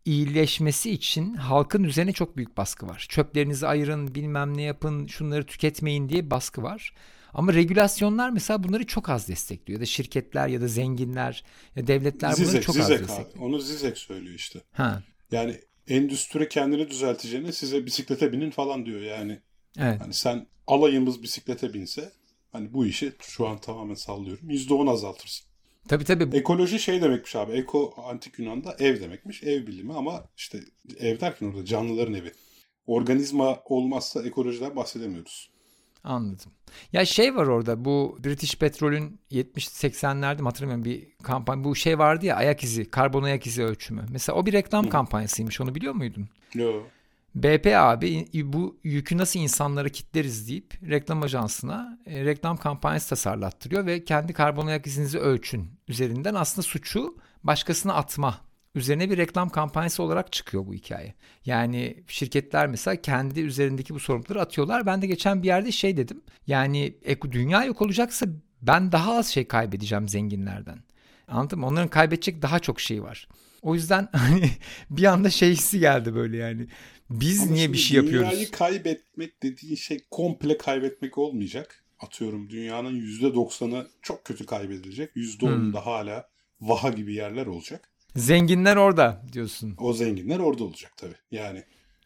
iyileşmesi 0.06 0.92
için 0.92 1.36
halkın 1.36 1.84
üzerine 1.84 2.14
çok 2.14 2.38
büyük 2.38 2.58
baskı 2.58 2.88
var. 2.88 3.06
Çöplerinizi 3.10 3.68
ayırın, 3.68 4.16
bilmem 4.16 4.58
ne 4.58 4.62
yapın, 4.62 5.08
şunları 5.08 5.46
tüketmeyin 5.46 6.10
diye 6.10 6.32
baskı 6.32 6.64
var. 6.64 6.94
Ama 7.34 7.54
regülasyonlar 7.54 8.30
mesela 8.30 8.64
bunları 8.64 8.86
çok 8.88 9.10
az 9.10 9.28
destekliyor. 9.28 9.80
Ya 9.80 9.82
da 9.82 9.86
şirketler 9.86 10.48
ya 10.48 10.62
da 10.62 10.68
zenginler 10.68 11.44
ya 11.76 11.88
devletler 11.88 12.32
Zizek, 12.32 12.48
bunları 12.48 12.66
çok 12.66 12.76
Zizek 12.76 13.02
az 13.02 13.08
destekliyor. 13.08 13.36
Abi. 13.36 13.44
Onu 13.44 13.60
Zizek 13.60 13.98
söylüyor 13.98 14.36
işte. 14.36 14.60
Ha. 14.72 15.04
Yani 15.32 15.60
endüstri 15.88 16.50
kendini 16.50 16.90
düzelteceğine 16.90 17.52
size 17.52 17.86
bisiklete 17.86 18.32
binin 18.32 18.52
falan 18.52 18.86
diyor 18.86 19.02
yani. 19.02 19.40
Evet. 19.80 20.02
Hani 20.02 20.14
sen 20.14 20.48
alayımız 20.68 21.24
bisiklete 21.24 21.74
binse 21.74 22.12
hani 22.52 22.74
bu 22.74 22.86
işi 22.86 23.14
şu 23.22 23.48
an 23.48 23.58
tamamen 23.58 23.94
sallıyorum. 23.94 24.50
%10 24.50 24.92
azaltırsın. 24.92 25.46
Tabii 25.88 26.04
tabii. 26.04 26.38
Ekoloji 26.38 26.80
şey 26.80 27.02
demekmiş 27.02 27.36
abi. 27.36 27.52
Eko 27.52 27.94
antik 28.10 28.40
Yunan'da 28.40 28.76
ev 28.80 29.02
demekmiş. 29.02 29.44
Ev 29.44 29.68
bilimi 29.68 29.94
ama 29.94 30.30
işte 30.38 30.60
ev 31.00 31.20
derken 31.20 31.46
orada 31.46 31.66
canlıların 31.66 32.14
evi. 32.14 32.32
Organizma 32.88 33.60
olmazsa 33.66 34.24
ekolojiden 34.24 34.76
bahsedemiyoruz. 34.76 35.53
Anladım. 36.04 36.52
Ya 36.94 37.06
şey 37.06 37.36
var 37.36 37.48
orada 37.48 37.86
bu 37.86 38.20
British 38.24 38.56
Petrol'ün 38.56 39.20
70-80'lerde 39.32 40.42
mi 40.42 40.46
hatırlamıyorum 40.46 40.86
bir 40.86 41.08
kampanya. 41.24 41.64
Bu 41.64 41.76
şey 41.76 42.00
vardı 42.00 42.26
ya 42.26 42.36
ayak 42.36 42.64
izi, 42.64 42.92
karbon 42.92 43.24
ayak 43.24 43.48
izi 43.48 43.64
ölçümü. 43.64 44.06
Mesela 44.10 44.36
o 44.36 44.46
bir 44.46 44.54
reklam 44.54 44.86
Hı. 44.86 44.90
kampanyasıymış 44.90 45.62
onu 45.62 45.76
biliyor 45.76 45.94
muydun? 45.94 46.30
Yo. 46.54 46.84
BP 47.36 47.68
abi 47.76 48.28
bu 48.44 48.80
yükü 48.84 49.18
nasıl 49.18 49.40
insanlara 49.40 49.90
kitleriz 49.90 50.50
deyip 50.50 50.90
reklam 50.90 51.24
ajansına 51.24 52.00
e, 52.06 52.26
reklam 52.26 52.58
kampanyası 52.58 53.10
tasarlattırıyor 53.10 53.86
ve 53.86 54.04
kendi 54.04 54.34
karbon 54.34 54.68
ayak 54.68 54.88
izinizi 54.88 55.20
ölçün 55.20 55.70
üzerinden 55.88 56.34
aslında 56.34 56.62
suçu 56.68 57.18
başkasına 57.44 57.94
atma 57.94 58.42
üzerine 58.76 59.10
bir 59.10 59.18
reklam 59.18 59.50
kampanyası 59.50 60.04
olarak 60.04 60.32
çıkıyor 60.34 60.68
bu 60.68 60.74
hikaye. 60.74 61.14
Yani 61.46 62.04
şirketler 62.08 62.68
mesela 62.68 63.02
kendi 63.02 63.42
üzerindeki 63.42 63.94
bu 63.96 64.00
sorumlulukları 64.00 64.42
atıyorlar. 64.42 64.86
Ben 64.86 65.02
de 65.02 65.08
geçen 65.08 65.44
bir 65.44 65.48
yerde 65.48 65.72
şey 65.72 65.98
dedim. 65.98 66.22
Yani 66.48 66.98
e, 67.06 67.22
dünya 67.22 67.64
yok 67.66 67.82
olacaksa 67.82 68.26
ben 68.62 68.92
daha 68.92 69.18
az 69.18 69.28
şey 69.28 69.48
kaybedeceğim 69.48 70.10
zenginlerden. 70.10 70.80
Anladın 71.28 71.60
mı? 71.60 71.66
Onların 71.68 71.88
kaybedecek 71.90 72.42
daha 72.42 72.60
çok 72.60 72.80
şey 72.80 73.04
var. 73.04 73.28
O 73.62 73.76
yüzden 73.76 74.10
hani 74.14 74.50
bir 74.90 75.04
anda 75.06 75.30
şey 75.30 75.52
hissi 75.52 75.80
geldi 75.80 76.16
böyle 76.16 76.38
yani. 76.38 76.68
Biz 77.10 77.44
Ama 77.44 77.52
niye 77.52 77.74
bir 77.74 77.78
şey 77.78 77.98
yapıyoruz? 77.98 78.32
Dünyayı 78.32 78.52
kaybetmek 78.52 79.44
dediğin 79.44 79.76
şey 79.76 80.04
komple 80.12 80.58
kaybetmek 80.58 81.18
olmayacak. 81.18 81.84
Atıyorum 82.00 82.50
dünyanın 82.50 83.02
%90'ı 83.02 83.88
çok 84.02 84.26
kötü 84.26 84.46
kaybedilecek. 84.46 85.16
%10'unda 85.16 85.78
Hmm. 85.78 85.86
hala 85.86 86.30
vaha 86.62 86.90
gibi 86.90 87.14
yerler 87.14 87.46
olacak. 87.46 87.90
Zenginler 88.16 88.76
orada 88.76 89.22
diyorsun. 89.34 89.76
O 89.78 89.94
zenginler 89.94 90.40
orada 90.40 90.64
olacak 90.64 90.94
tabii. 90.98 91.16
Yani 91.32 91.64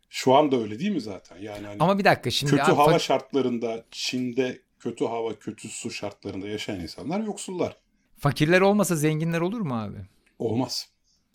şu 0.10 0.36
anda 0.36 0.58
öyle 0.62 0.80
değil 0.80 0.92
mi 0.92 1.02
zaten? 1.02 1.38
Yani 1.42 1.68
hani 1.68 1.78
Ama 1.80 2.00
bir 2.00 2.04
dakika 2.06 2.32
şimdi 2.32 2.52
kötü 2.52 2.64
abi, 2.64 2.76
hava 2.76 2.92
fak- 2.96 3.00
şartlarında 3.00 3.86
Çin'de 3.92 4.62
kötü 4.80 5.06
hava, 5.06 5.40
kötü 5.40 5.68
su 5.70 5.92
şartlarında 5.92 6.48
yaşayan 6.48 6.80
insanlar 6.80 7.20
yoksullar. 7.20 7.78
fakirler 8.20 8.62
olmasa 8.62 8.96
zenginler 8.96 9.42
olur 9.42 9.62
mu 9.62 9.76
abi? 9.82 9.98
Olmaz. 10.40 10.90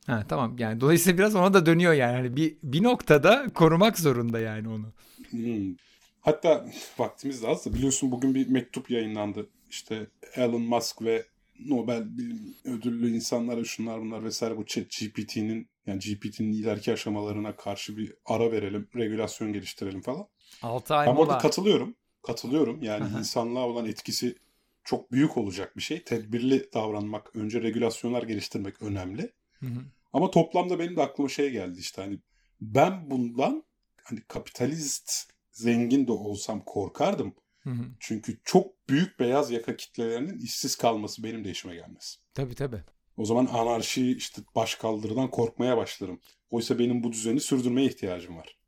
Ha 0.06 0.24
tamam 0.28 0.58
yani 0.58 0.80
dolayısıyla 0.80 1.18
biraz 1.18 1.34
ona 1.34 1.54
da 1.54 1.66
dönüyor 1.66 1.92
yani. 1.92 2.16
Hani 2.16 2.36
bir 2.36 2.56
bir 2.62 2.82
noktada 2.82 3.46
korumak 3.54 3.98
zorunda 3.98 4.40
yani 4.40 4.68
onu. 4.68 4.86
Hmm. 5.30 5.74
Hatta 6.20 6.66
vaktimiz 6.98 7.42
de 7.42 7.48
az 7.48 7.66
da 7.66 7.74
biliyorsun 7.74 8.10
bugün 8.10 8.34
bir 8.34 8.48
mektup 8.48 8.90
yayınlandı. 8.90 9.46
İşte 9.70 10.06
Elon 10.36 10.60
Musk 10.62 11.02
ve 11.02 11.26
Nobel 11.68 12.18
bilim 12.18 12.54
ödüllü 12.64 13.14
insanlara 13.14 13.64
şunlar 13.64 14.00
bunlar 14.00 14.24
vesaire 14.24 14.56
bu 14.56 14.66
chat 14.66 14.84
GPT'nin 14.90 15.68
yani 15.86 15.98
GPT'nin 15.98 16.52
ileriki 16.52 16.92
aşamalarına 16.92 17.56
karşı 17.56 17.96
bir 17.96 18.14
ara 18.24 18.52
verelim, 18.52 18.88
regülasyon 18.96 19.52
geliştirelim 19.52 20.02
falan. 20.02 20.26
6 20.62 20.94
ay 20.94 21.06
Ben 21.06 21.16
burada 21.16 21.32
mola. 21.32 21.38
katılıyorum. 21.42 21.94
Katılıyorum. 22.22 22.82
Yani 22.82 23.18
insanlığa 23.18 23.66
olan 23.68 23.86
etkisi 23.86 24.36
çok 24.84 25.12
büyük 25.12 25.36
olacak 25.36 25.76
bir 25.76 25.82
şey. 25.82 26.04
Tedbirli 26.04 26.68
davranmak, 26.74 27.36
önce 27.36 27.62
regülasyonlar 27.62 28.22
geliştirmek 28.22 28.82
önemli. 28.82 29.32
Hı 29.60 29.66
hı. 29.66 29.80
Ama 30.12 30.30
toplamda 30.30 30.78
benim 30.78 30.96
de 30.96 31.02
aklıma 31.02 31.28
şey 31.28 31.50
geldi 31.50 31.78
işte 31.78 32.02
hani 32.02 32.18
ben 32.60 33.10
bundan 33.10 33.64
hani 34.04 34.20
kapitalist 34.28 35.32
zengin 35.52 36.06
de 36.06 36.12
olsam 36.12 36.64
korkardım. 36.64 37.34
Hı 37.64 37.70
hı. 37.70 37.84
Çünkü 38.00 38.38
çok 38.44 38.88
büyük 38.88 39.20
beyaz 39.20 39.50
yaka 39.50 39.76
kitlelerinin 39.76 40.38
işsiz 40.38 40.76
kalması 40.76 41.22
benim 41.22 41.44
de 41.44 41.50
işime 41.50 41.74
gelmez. 41.74 42.18
Tabii 42.34 42.54
tabii. 42.54 42.82
O 43.16 43.24
zaman 43.24 43.46
anarşi 43.46 44.16
işte 44.16 44.42
başkaldırıdan 44.54 45.30
korkmaya 45.30 45.76
başlarım. 45.76 46.20
Oysa 46.50 46.78
benim 46.78 47.02
bu 47.02 47.12
düzeni 47.12 47.40
sürdürmeye 47.40 47.86
ihtiyacım 47.86 48.36
var. 48.36 48.58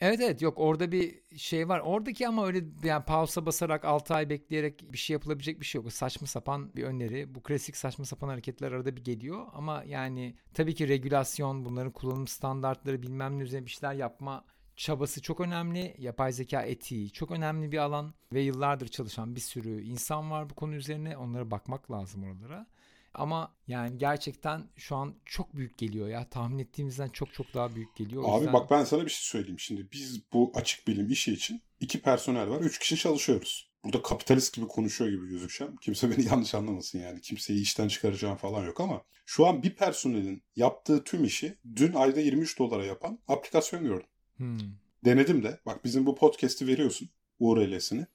Evet 0.00 0.20
evet 0.20 0.42
yok 0.42 0.54
orada 0.58 0.92
bir 0.92 1.20
şey 1.36 1.68
var. 1.68 1.80
Oradaki 1.80 2.28
ama 2.28 2.46
öyle 2.46 2.64
yani 2.84 3.04
pausa 3.04 3.46
basarak 3.46 3.84
6 3.84 4.14
ay 4.14 4.30
bekleyerek 4.30 4.92
bir 4.92 4.98
şey 4.98 5.14
yapılabilecek 5.14 5.60
bir 5.60 5.66
şey 5.66 5.82
yok. 5.82 5.92
Saçma 5.92 6.26
sapan 6.26 6.76
bir 6.76 6.82
öneri. 6.84 7.34
Bu 7.34 7.42
klasik 7.42 7.76
saçma 7.76 8.04
sapan 8.04 8.28
hareketler 8.28 8.72
arada 8.72 8.96
bir 8.96 9.04
geliyor. 9.04 9.46
Ama 9.52 9.84
yani 9.86 10.36
tabii 10.54 10.74
ki 10.74 10.88
regülasyon, 10.88 11.64
bunların 11.64 11.92
kullanım 11.92 12.26
standartları 12.26 13.02
bilmem 13.02 13.38
ne 13.38 13.42
üzerine 13.42 13.66
bir 13.66 13.70
şeyler 13.70 13.94
yapma 13.94 14.44
çabası 14.76 15.22
çok 15.22 15.40
önemli. 15.40 15.94
Yapay 15.98 16.32
zeka 16.32 16.62
etiği 16.62 17.10
çok 17.10 17.30
önemli 17.30 17.72
bir 17.72 17.78
alan. 17.78 18.14
Ve 18.32 18.40
yıllardır 18.40 18.88
çalışan 18.88 19.36
bir 19.36 19.40
sürü 19.40 19.82
insan 19.82 20.30
var 20.30 20.50
bu 20.50 20.54
konu 20.54 20.74
üzerine. 20.74 21.16
Onlara 21.16 21.50
bakmak 21.50 21.90
lazım 21.90 22.24
oralara. 22.24 22.66
Ama 23.14 23.52
yani 23.68 23.98
gerçekten 23.98 24.64
şu 24.76 24.96
an 24.96 25.14
çok 25.24 25.56
büyük 25.56 25.78
geliyor 25.78 26.08
ya. 26.08 26.28
Tahmin 26.28 26.58
ettiğimizden 26.58 27.08
çok 27.08 27.32
çok 27.34 27.54
daha 27.54 27.74
büyük 27.74 27.96
geliyor. 27.96 28.22
O 28.22 28.32
Abi 28.32 28.36
yüzden- 28.38 28.52
bak 28.52 28.70
ben 28.70 28.84
sana 28.84 29.04
bir 29.04 29.10
şey 29.10 29.20
söyleyeyim. 29.22 29.58
Şimdi 29.60 29.86
biz 29.92 30.32
bu 30.32 30.52
açık 30.54 30.88
bilim 30.88 31.10
işi 31.10 31.32
için 31.32 31.62
iki 31.80 32.00
personel 32.02 32.48
var. 32.48 32.60
Üç 32.60 32.78
kişi 32.78 32.96
çalışıyoruz. 32.96 33.70
Burada 33.84 34.02
kapitalist 34.02 34.54
gibi 34.54 34.66
konuşuyor 34.68 35.10
gibi 35.10 35.28
gözükeceğim. 35.28 35.76
Kimse 35.76 36.10
beni 36.10 36.26
yanlış 36.30 36.54
anlamasın 36.54 36.98
yani. 36.98 37.20
Kimseyi 37.20 37.60
işten 37.62 37.88
çıkaracağım 37.88 38.36
falan 38.36 38.64
yok 38.66 38.80
ama 38.80 39.02
şu 39.26 39.46
an 39.46 39.62
bir 39.62 39.74
personelin 39.76 40.42
yaptığı 40.56 41.04
tüm 41.04 41.24
işi 41.24 41.58
dün 41.76 41.92
ayda 41.92 42.20
23 42.20 42.58
dolara 42.58 42.84
yapan 42.84 43.18
aplikasyon 43.28 43.84
gördüm. 43.84 44.06
Hmm. 44.42 44.58
Denedim 45.04 45.42
de. 45.42 45.60
Bak 45.66 45.84
bizim 45.84 46.06
bu 46.06 46.14
podcast'i 46.14 46.66
veriyorsun 46.66 47.08
URL'sini. 47.38 48.06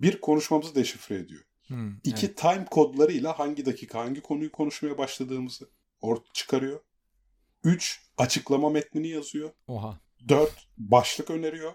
Bir 0.00 0.20
konuşmamızı 0.20 0.74
deşifre 0.74 1.14
ediyor. 1.14 1.42
Hmm, 1.66 1.96
İki 2.04 2.26
evet. 2.26 2.36
time 2.38 2.64
kodlarıyla 2.70 3.38
hangi 3.38 3.66
dakika 3.66 4.00
hangi 4.00 4.20
konuyu 4.20 4.52
konuşmaya 4.52 4.98
başladığımızı 4.98 5.70
ort 6.00 6.34
çıkarıyor. 6.34 6.80
Üç 7.64 8.00
açıklama 8.18 8.70
metnini 8.70 9.08
yazıyor. 9.08 9.50
Oha. 9.66 10.00
4 10.28 10.68
başlık 10.78 11.30
öneriyor. 11.30 11.72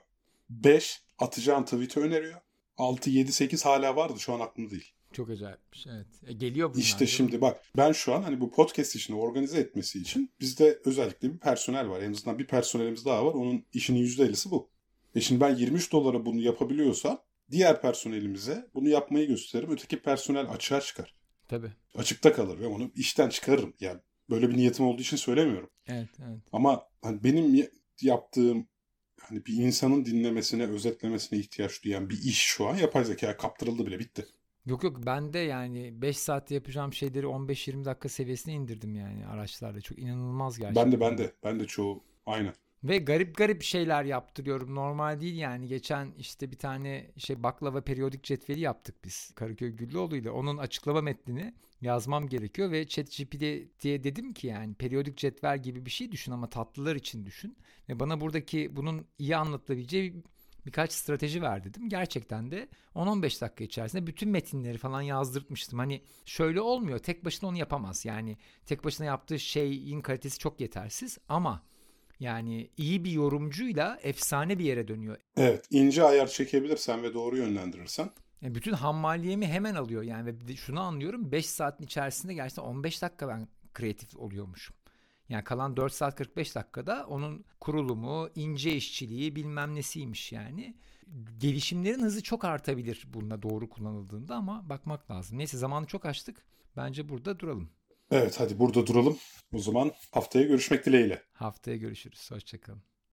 5 0.49 1.01
atacağın 1.19 1.63
tweet'i 1.63 1.99
öneriyor. 1.99 2.41
6, 2.77 3.09
7, 3.09 3.31
8 3.31 3.65
hala 3.65 3.95
vardı 3.95 4.19
şu 4.19 4.33
an 4.33 4.39
aklımda 4.39 4.71
değil. 4.71 4.93
Çok 5.17 5.29
acayipmiş. 5.29 5.87
Evet. 5.87 6.07
E, 6.27 6.33
geliyor 6.33 6.69
bunlar. 6.69 6.81
işte 6.83 7.07
şimdi 7.07 7.41
bak 7.41 7.63
ben 7.77 7.91
şu 7.91 8.13
an 8.13 8.21
hani 8.21 8.41
bu 8.41 8.51
podcast 8.51 8.95
işini 8.95 9.17
organize 9.17 9.59
etmesi 9.59 9.99
için 9.99 10.31
bizde 10.39 10.81
özellikle 10.85 11.33
bir 11.33 11.37
personel 11.37 11.89
var. 11.89 12.01
En 12.01 12.11
azından 12.11 12.39
bir 12.39 12.47
personelimiz 12.47 13.05
daha 13.05 13.25
var. 13.25 13.33
Onun 13.33 13.65
işinin 13.73 14.05
%50'si 14.05 14.51
bu. 14.51 14.69
E 15.15 15.21
şimdi 15.21 15.41
ben 15.41 15.55
23 15.55 15.91
dolara 15.91 16.25
bunu 16.25 16.41
yapabiliyorsam 16.41 17.21
diğer 17.51 17.81
personelimize 17.81 18.67
bunu 18.73 18.89
yapmayı 18.89 19.27
gösteririm. 19.27 19.71
Öteki 19.71 20.01
personel 20.01 20.49
açığa 20.49 20.81
çıkar. 20.81 21.15
Tabii. 21.47 21.71
Açıkta 21.95 22.33
kalır 22.33 22.59
ve 22.59 22.67
onu 22.67 22.91
işten 22.95 23.29
çıkarırım. 23.29 23.73
Yani 23.79 23.99
böyle 24.29 24.49
bir 24.49 24.57
niyetim 24.57 24.85
olduğu 24.85 25.01
için 25.01 25.17
söylemiyorum. 25.17 25.69
Evet, 25.87 26.09
evet. 26.27 26.39
Ama 26.51 26.87
hani 27.01 27.23
benim 27.23 27.55
ya- 27.55 27.71
yaptığım 28.01 28.67
hani 29.21 29.45
bir 29.45 29.53
insanın 29.53 30.05
dinlemesine, 30.05 30.67
özetlemesine 30.67 31.39
ihtiyaç 31.39 31.83
duyan 31.83 32.09
bir 32.09 32.17
iş 32.23 32.39
şu 32.39 32.67
an 32.67 32.75
yapay 32.77 33.05
zekaya 33.05 33.37
kaptırıldı 33.37 33.85
bile 33.85 33.99
bitti. 33.99 34.25
Yok 34.67 34.83
yok 34.83 34.97
ben 35.05 35.33
de 35.33 35.39
yani 35.39 36.01
5 36.01 36.17
saatte 36.17 36.55
yapacağım 36.55 36.93
şeyleri 36.93 37.25
15-20 37.25 37.85
dakika 37.85 38.09
seviyesine 38.09 38.53
indirdim 38.53 38.95
yani 38.95 39.27
araçlarda. 39.27 39.81
Çok 39.81 39.99
inanılmaz 39.99 40.59
gerçekten. 40.59 40.85
Ben 40.85 40.91
de 40.91 40.99
ben 40.99 41.17
de 41.17 41.33
ben 41.43 41.59
de 41.59 41.65
çoğu 41.65 42.03
aynı. 42.25 42.53
Ve 42.83 42.97
garip 42.97 43.37
garip 43.37 43.63
şeyler 43.63 44.03
yaptırıyorum. 44.03 44.75
Normal 44.75 45.21
değil 45.21 45.37
yani. 45.37 45.67
Geçen 45.67 46.13
işte 46.17 46.51
bir 46.51 46.57
tane 46.57 47.11
şey 47.17 47.43
baklava 47.43 47.81
periyodik 47.81 48.23
cetveli 48.23 48.59
yaptık 48.59 48.95
biz. 49.03 49.31
Karaköy 49.35 49.69
Güllüoğlu 49.69 50.15
ile. 50.15 50.31
Onun 50.31 50.57
açıklama 50.57 51.01
metnini 51.01 51.53
yazmam 51.81 52.27
gerekiyor 52.27 52.71
ve 52.71 52.87
ChatGPT'ye 52.87 54.03
dedim 54.03 54.33
ki 54.33 54.47
yani 54.47 54.73
periyodik 54.73 55.17
cetvel 55.17 55.63
gibi 55.63 55.85
bir 55.85 55.91
şey 55.91 56.11
düşün 56.11 56.31
ama 56.31 56.49
tatlılar 56.49 56.95
için 56.95 57.25
düşün. 57.25 57.57
Ve 57.89 57.99
bana 57.99 58.21
buradaki 58.21 58.75
bunun 58.75 59.05
iyi 59.19 59.35
anlatılabileceği 59.35 60.23
birkaç 60.67 60.91
strateji 60.91 61.41
ver 61.41 61.63
dedim. 61.63 61.89
Gerçekten 61.89 62.51
de 62.51 62.67
10-15 62.95 63.41
dakika 63.41 63.63
içerisinde 63.63 64.07
bütün 64.07 64.29
metinleri 64.29 64.77
falan 64.77 65.01
yazdırtmıştım. 65.01 65.79
Hani 65.79 66.01
şöyle 66.25 66.61
olmuyor. 66.61 66.99
Tek 66.99 67.25
başına 67.25 67.49
onu 67.49 67.57
yapamaz. 67.57 68.05
Yani 68.05 68.37
tek 68.65 68.83
başına 68.83 69.05
yaptığı 69.05 69.39
şeyin 69.39 70.01
kalitesi 70.01 70.39
çok 70.39 70.61
yetersiz 70.61 71.17
ama 71.29 71.63
yani 72.19 72.69
iyi 72.77 73.03
bir 73.03 73.11
yorumcuyla 73.11 73.99
efsane 74.03 74.59
bir 74.59 74.63
yere 74.65 74.87
dönüyor. 74.87 75.17
Evet 75.37 75.65
ince 75.71 76.03
ayar 76.03 76.27
çekebilirsen 76.27 77.03
ve 77.03 77.13
doğru 77.13 77.37
yönlendirirsen 77.37 78.09
Yani 78.41 78.55
bütün 78.55 78.73
hammaliyemi 78.73 79.47
hemen 79.47 79.75
alıyor 79.75 80.03
yani 80.03 80.27
ve 80.27 80.55
şunu 80.55 80.79
anlıyorum 80.79 81.31
5 81.31 81.45
saatin 81.45 81.85
içerisinde 81.85 82.33
gerçekten 82.33 82.63
15 82.63 83.01
dakika 83.01 83.27
ben 83.27 83.47
kreatif 83.73 84.15
oluyormuşum. 84.15 84.75
Yani 85.29 85.43
kalan 85.43 85.77
4 85.77 85.93
saat 85.93 86.15
45 86.15 86.55
dakikada 86.55 87.05
onun 87.07 87.45
kurulumu, 87.59 88.29
ince 88.35 88.75
işçiliği 88.75 89.35
bilmem 89.35 89.75
nesiymiş 89.75 90.31
yani. 90.31 90.75
Gelişimlerin 91.37 91.99
hızı 92.03 92.23
çok 92.23 92.45
artabilir 92.45 93.07
bununla 93.13 93.41
doğru 93.41 93.69
kullanıldığında 93.69 94.35
ama 94.35 94.69
bakmak 94.69 95.11
lazım. 95.11 95.37
Neyse 95.37 95.57
zamanı 95.57 95.85
çok 95.85 96.05
açtık. 96.05 96.45
Bence 96.77 97.09
burada 97.09 97.39
duralım. 97.39 97.69
evet 98.11 98.39
hadi 98.39 98.59
burada 98.59 98.87
duralım. 98.87 99.17
O 99.53 99.59
zaman 99.59 99.91
haftaya 100.11 100.45
görüşmek 100.47 100.85
dileğiyle. 100.85 101.23
Haftaya 101.33 101.77
görüşürüz. 101.77 102.31
Hoşçakalın. 102.31 102.96